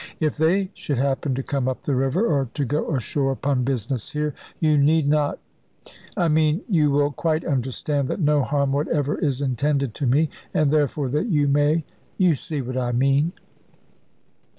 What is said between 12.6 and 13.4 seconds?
what I mean."